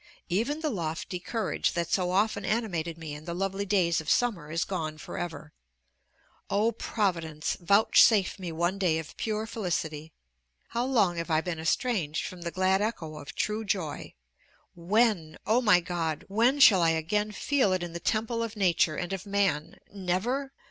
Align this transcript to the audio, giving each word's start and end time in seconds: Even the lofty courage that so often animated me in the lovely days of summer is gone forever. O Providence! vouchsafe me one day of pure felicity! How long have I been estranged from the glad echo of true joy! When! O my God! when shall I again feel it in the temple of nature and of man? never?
Even 0.29 0.61
the 0.61 0.71
lofty 0.71 1.19
courage 1.19 1.73
that 1.73 1.91
so 1.91 2.09
often 2.09 2.43
animated 2.43 2.97
me 2.97 3.13
in 3.13 3.25
the 3.25 3.35
lovely 3.35 3.67
days 3.67 4.01
of 4.01 4.09
summer 4.09 4.49
is 4.49 4.65
gone 4.65 4.97
forever. 4.97 5.53
O 6.49 6.71
Providence! 6.71 7.55
vouchsafe 7.61 8.39
me 8.39 8.51
one 8.51 8.79
day 8.79 8.97
of 8.97 9.15
pure 9.15 9.45
felicity! 9.45 10.11
How 10.69 10.85
long 10.85 11.17
have 11.17 11.29
I 11.29 11.39
been 11.41 11.59
estranged 11.59 12.25
from 12.25 12.41
the 12.41 12.49
glad 12.49 12.81
echo 12.81 13.15
of 13.17 13.35
true 13.35 13.63
joy! 13.63 14.15
When! 14.73 15.37
O 15.45 15.61
my 15.61 15.79
God! 15.79 16.25
when 16.27 16.59
shall 16.59 16.81
I 16.81 16.89
again 16.97 17.31
feel 17.31 17.71
it 17.71 17.83
in 17.83 17.93
the 17.93 17.99
temple 17.99 18.41
of 18.41 18.55
nature 18.55 18.95
and 18.95 19.13
of 19.13 19.27
man? 19.27 19.75
never? 19.93 20.51